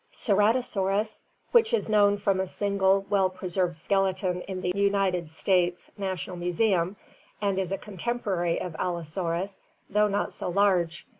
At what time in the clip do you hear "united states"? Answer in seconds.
4.75-5.91